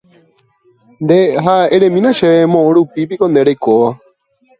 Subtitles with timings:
[1.03, 3.89] Nde, ha eremína chéve moõrupípiko nde reikóva